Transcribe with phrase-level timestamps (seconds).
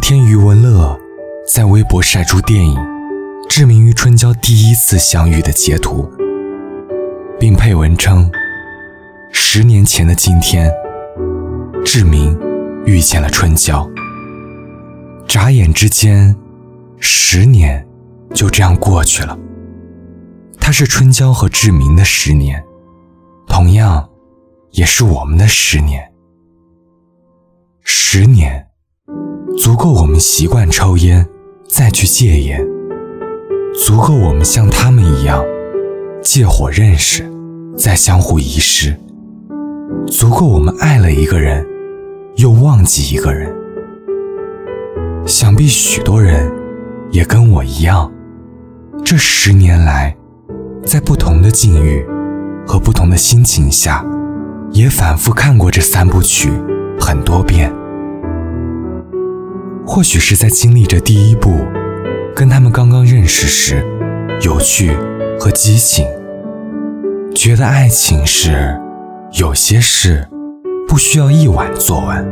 [0.00, 0.98] 天余文乐
[1.46, 2.74] 在微博晒出电影
[3.48, 6.10] 《志明与春娇第一次相遇》的截图，
[7.38, 8.28] 并配文称
[9.30, 10.72] ：“十年前的今天，
[11.84, 12.36] 志明
[12.84, 13.88] 遇见了春娇。
[15.28, 16.34] 眨眼之间，
[16.98, 17.86] 十年
[18.34, 19.38] 就这样过去了。
[20.58, 22.64] 它是春娇和志明的十年，
[23.46, 24.08] 同样，
[24.70, 26.10] 也是我们的十年。
[27.82, 28.66] 十年。”
[29.70, 31.24] 足够我们习惯抽烟，
[31.68, 32.58] 再去戒烟；
[33.72, 35.44] 足够我们像他们一样
[36.20, 37.24] 借火认识，
[37.76, 38.96] 再相互遗失；
[40.08, 41.64] 足够我们爱了一个人，
[42.34, 43.54] 又忘记一个人。
[45.24, 46.52] 想必许多人
[47.12, 48.12] 也跟我一样，
[49.04, 50.16] 这十年来，
[50.84, 52.04] 在不同的境遇
[52.66, 54.04] 和不同的心情下，
[54.72, 56.50] 也反复看过这三部曲
[56.98, 57.72] 很多遍。
[59.92, 61.66] 或许是在经历着第一步，
[62.32, 63.84] 跟他们刚刚认识时，
[64.40, 64.92] 有趣
[65.36, 66.06] 和激情，
[67.34, 68.80] 觉得爱情是
[69.32, 70.28] 有些事
[70.86, 72.24] 不需要一晚做完，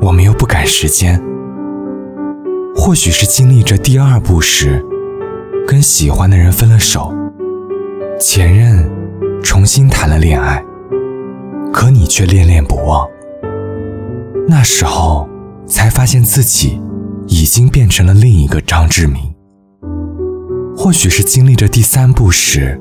[0.00, 1.22] 我们又不赶时间。
[2.74, 4.84] 或许是经历着第二步时，
[5.68, 7.14] 跟喜欢的人分了手，
[8.18, 8.90] 前任
[9.40, 10.60] 重新谈了恋爱，
[11.72, 13.08] 可你却恋恋不忘，
[14.48, 15.28] 那时候。
[15.72, 16.78] 才发现自己
[17.26, 19.22] 已经变成了另一个张志明。
[20.76, 22.78] 或许是经历着第三步时，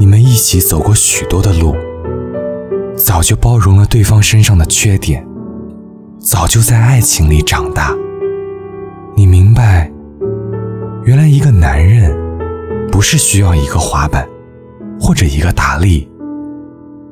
[0.00, 1.76] 你们一起走过许多的路，
[2.96, 5.24] 早就包容了对方身上的缺点，
[6.18, 7.94] 早就在爱情里长大。
[9.14, 9.88] 你明白，
[11.04, 12.12] 原来一个男人
[12.90, 14.26] 不是需要一个滑板
[14.98, 16.10] 或者一个打力，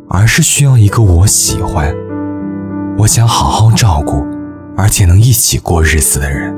[0.08, 1.94] 而是需要一个我喜欢，
[2.98, 4.26] 我想好好照顾。
[4.80, 6.54] 而且能一起过日子的人，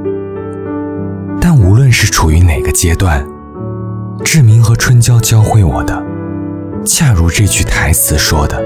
[1.41, 3.27] 但无论是处于哪个阶段，
[4.25, 6.00] 志明和春娇教会我的，
[6.84, 8.62] 恰如这句台词说的：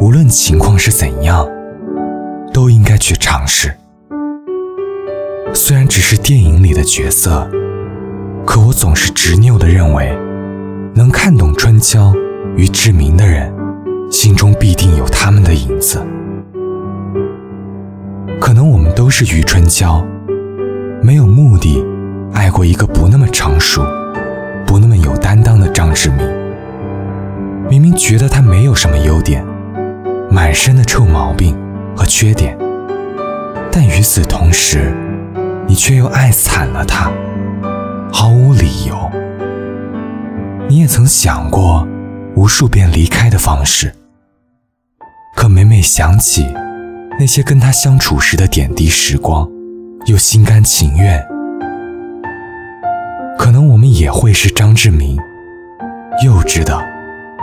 [0.00, 1.46] 无论情况是怎样，
[2.54, 3.74] 都应该去尝试。
[5.52, 7.46] 虽然只是电影里的角色，
[8.46, 10.10] 可我总是执拗地认为，
[10.94, 12.14] 能看懂春娇
[12.56, 13.52] 与志明的人，
[14.10, 16.02] 心中必定有他们的影子。
[18.42, 20.04] 可能我们都是余春娇，
[21.00, 21.80] 没有目的
[22.34, 23.86] 爱过一个不那么成熟、
[24.66, 26.28] 不那么有担当的张志明。
[27.70, 29.46] 明明觉得他没有什么优点，
[30.28, 31.56] 满身的臭毛病
[31.96, 32.58] 和缺点，
[33.70, 34.92] 但与此同时，
[35.68, 37.12] 你却又爱惨了他，
[38.12, 39.08] 毫无理由。
[40.68, 41.86] 你也曾想过
[42.34, 43.94] 无数遍离开的方式，
[45.36, 46.44] 可每每想起。
[47.22, 49.48] 那些跟他相处时的点滴时光，
[50.06, 51.24] 又心甘情愿。
[53.38, 55.16] 可能我们也会是张志明，
[56.24, 56.76] 幼稚的，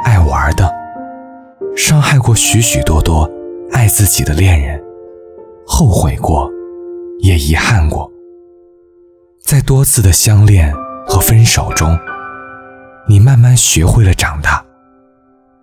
[0.04, 0.70] 爱玩的，
[1.78, 3.32] 伤害过许许多多
[3.72, 4.84] 爱自己的恋人，
[5.66, 6.52] 后悔过，
[7.20, 8.12] 也遗憾过。
[9.42, 10.74] 在多次的相恋
[11.08, 11.98] 和分手中，
[13.08, 14.62] 你慢慢学会了长大，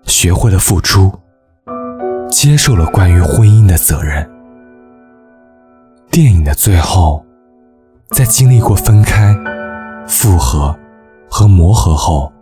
[0.06, 1.12] 学会了付出。
[2.28, 4.28] 接受了关于婚姻的责任。
[6.10, 7.24] 电影的最后，
[8.10, 9.34] 在经历过分开、
[10.06, 10.76] 复合
[11.28, 12.32] 和磨合后，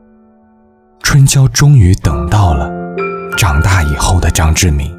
[1.00, 2.70] 春娇终于等到了
[3.36, 4.96] 长大以后的张志明。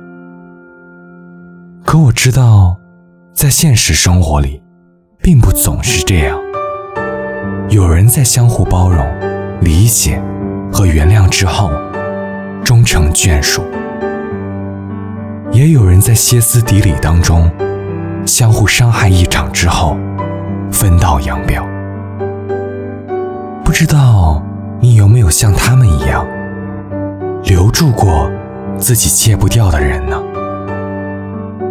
[1.84, 2.76] 可我知道，
[3.34, 4.62] 在现实生活里，
[5.22, 6.38] 并不总是这样。
[7.70, 9.06] 有人在相互包容、
[9.62, 10.22] 理解
[10.72, 11.72] 和原谅之后，
[12.64, 13.64] 终成眷属。
[15.56, 17.50] 也有人在歇斯底里当中，
[18.26, 19.98] 相互伤害一场之后，
[20.70, 21.66] 分道扬镳。
[23.64, 24.44] 不知道
[24.82, 26.28] 你有没有像他们一样，
[27.46, 28.30] 留住过
[28.78, 30.22] 自己戒不掉的人呢？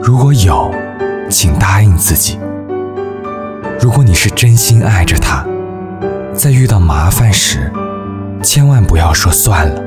[0.02, 0.70] 如果有，
[1.28, 2.38] 请答应自己，
[3.78, 5.44] 如果你是真心爱着他，
[6.32, 7.70] 在遇到麻烦时，
[8.42, 9.82] 千万不要说算了。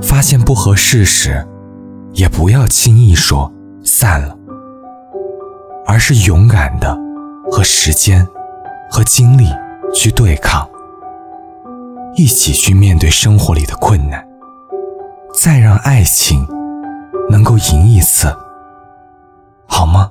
[0.00, 1.46] 发现不合适时。
[2.12, 3.50] 也不要轻易说
[3.82, 4.36] 散了，
[5.86, 6.96] 而是勇敢的
[7.50, 8.26] 和时间
[8.90, 9.46] 和精力
[9.94, 10.68] 去对抗，
[12.14, 14.26] 一起去面对生活里的困难，
[15.34, 16.46] 再让爱情
[17.30, 18.34] 能够赢一次，
[19.66, 20.10] 好吗？